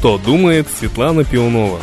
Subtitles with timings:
[0.00, 1.78] Что думает Светлана Пионова?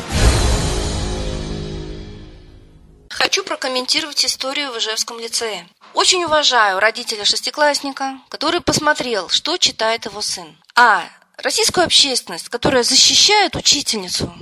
[3.11, 5.67] Хочу прокомментировать историю в Ижевском лицее.
[5.93, 10.57] Очень уважаю родителя шестиклассника, который посмотрел, что читает его сын.
[10.75, 11.03] А
[11.37, 14.33] российскую общественность, которая защищает учительницу,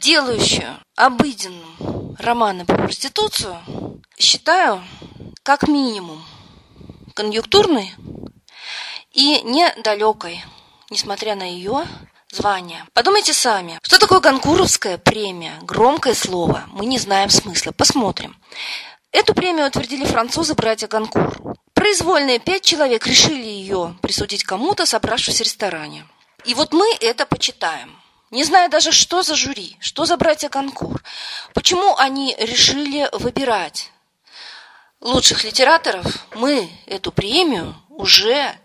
[0.00, 3.56] делающую обыденным романы по проституцию,
[4.18, 4.82] считаю
[5.44, 6.24] как минимум
[7.14, 7.94] конъюнктурной
[9.12, 10.44] и недалекой,
[10.90, 11.86] несмотря на ее
[12.32, 12.84] звание.
[12.92, 15.58] Подумайте сами, что такое Ганкуровская премия?
[15.62, 17.72] Громкое слово, мы не знаем смысла.
[17.72, 18.36] Посмотрим.
[19.12, 21.56] Эту премию утвердили французы братья Ганкур.
[21.74, 26.06] Произвольные пять человек решили ее присудить кому-то, собравшись в ресторане.
[26.44, 27.94] И вот мы это почитаем.
[28.30, 31.02] Не зная даже, что за жюри, что за братья Ганкур,
[31.52, 33.92] почему они решили выбирать
[35.02, 38.56] лучших литераторов, мы эту премию уже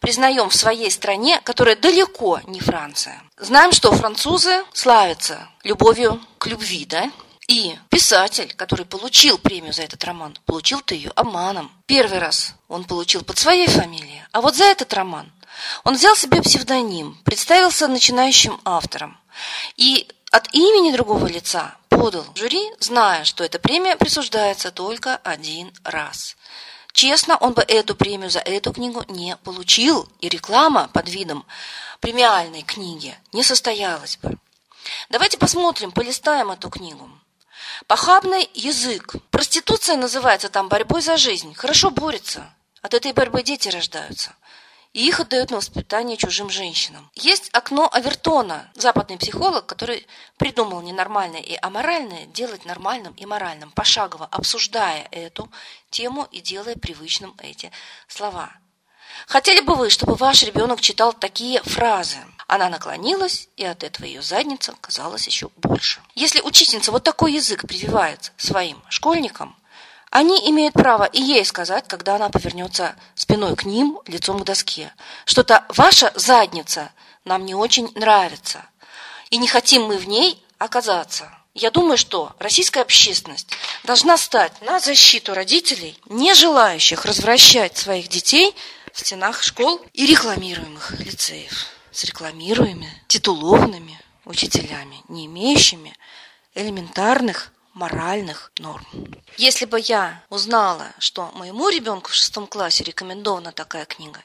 [0.00, 3.22] признаем в своей стране, которая далеко не Франция.
[3.36, 7.10] Знаем, что французы славятся любовью к любви, да?
[7.48, 11.70] И писатель, который получил премию за этот роман, получил-то ее обманом.
[11.86, 15.30] Первый раз он получил под своей фамилией, а вот за этот роман
[15.84, 19.16] он взял себе псевдоним, представился начинающим автором
[19.76, 26.36] и от имени другого лица подал жюри, зная, что эта премия присуждается только один раз.
[26.96, 31.44] Честно, он бы эту премию за эту книгу не получил, и реклама под видом
[32.00, 34.38] премиальной книги не состоялась бы.
[35.10, 37.06] Давайте посмотрим, полистаем эту книгу.
[37.86, 39.16] Похабный язык.
[39.30, 41.52] Проституция называется там борьбой за жизнь.
[41.52, 42.48] Хорошо борется.
[42.80, 44.34] От этой борьбы дети рождаются
[44.96, 47.10] и их отдают на воспитание чужим женщинам.
[47.14, 50.06] Есть окно Авертона, западный психолог, который
[50.38, 55.52] придумал ненормальное и аморальное делать нормальным и моральным, пошагово обсуждая эту
[55.90, 57.70] тему и делая привычным эти
[58.08, 58.50] слова.
[59.26, 62.16] Хотели бы вы, чтобы ваш ребенок читал такие фразы?
[62.46, 66.00] Она наклонилась, и от этого ее задница казалась еще больше.
[66.14, 69.56] Если учительница вот такой язык прививает своим школьникам,
[70.10, 74.92] они имеют право и ей сказать, когда она повернется спиной к ним, лицом к доске.
[75.24, 76.90] Что-то ваша задница
[77.24, 78.64] нам не очень нравится.
[79.30, 81.30] И не хотим мы в ней оказаться.
[81.54, 83.48] Я думаю, что российская общественность
[83.82, 88.54] должна стать на защиту родителей, не желающих развращать своих детей
[88.92, 95.96] в стенах школ и рекламируемых лицеев с рекламируемыми, титулованными учителями, не имеющими
[96.54, 98.86] элементарных моральных норм.
[99.36, 104.20] Если бы я узнала, что моему ребенку в шестом классе рекомендована такая книга,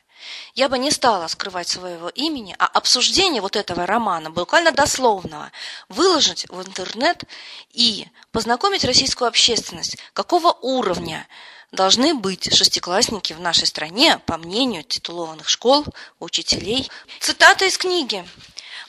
[0.55, 5.51] я бы не стала скрывать своего имени, а обсуждение вот этого романа, буквально дословного,
[5.89, 7.23] выложить в интернет
[7.71, 11.27] и познакомить российскую общественность, какого уровня
[11.71, 15.85] должны быть шестиклассники в нашей стране, по мнению титулованных школ,
[16.19, 16.89] учителей.
[17.19, 18.25] Цитата из книги.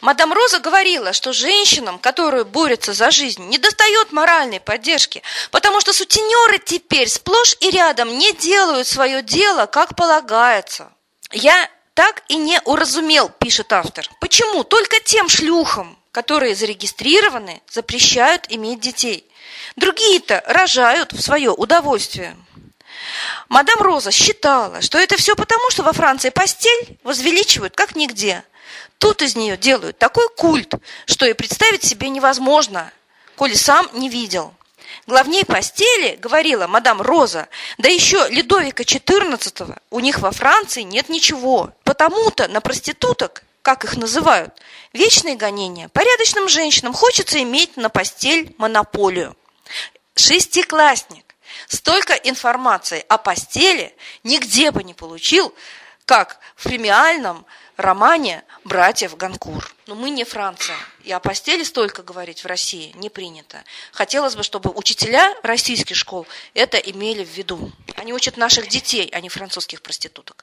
[0.03, 5.93] Мадам Роза говорила, что женщинам, которые борются за жизнь, не достает моральной поддержки, потому что
[5.93, 10.91] сутенеры теперь сплошь и рядом не делают свое дело, как полагается.
[11.31, 14.05] Я так и не уразумел, пишет автор.
[14.21, 19.25] Почему только тем шлюхам, которые зарегистрированы, запрещают иметь детей?
[19.77, 22.37] Другие-то рожают в свое удовольствие.
[23.49, 28.43] Мадам Роза считала, что это все потому, что во Франции постель возвеличивают как нигде.
[28.99, 30.75] Тут из нее делают такой культ,
[31.07, 32.93] что и представить себе невозможно,
[33.37, 34.55] коли сам не видел.
[35.07, 41.73] Главней постели, говорила мадам Роза, да еще Ледовика XIV, у них во Франции нет ничего.
[41.83, 44.55] Потому-то на проституток, как их называют,
[44.93, 49.37] вечные гонения, порядочным женщинам хочется иметь на постель монополию.
[50.15, 51.25] Шестиклассник
[51.69, 55.55] столько информации о постели нигде бы не получил,
[56.05, 57.47] как в премиальном
[57.83, 59.75] романе братьев Ганкур.
[59.87, 63.63] Но мы не Франция, и о постели столько говорить в России не принято.
[63.93, 67.73] Хотелось бы, чтобы учителя российских школ это имели в виду.
[67.97, 70.37] Они учат наших детей, а не французских проституток.